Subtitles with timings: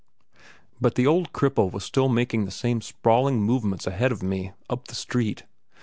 [0.79, 4.87] But the old cripple was still making the same sprawling movements ahead of me up
[4.87, 5.43] the street.